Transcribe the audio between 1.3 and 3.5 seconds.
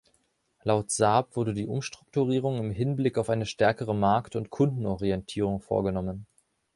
wurde die Umstrukturierung im Hinblick auf eine